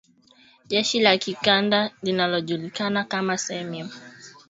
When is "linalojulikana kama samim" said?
2.03-3.89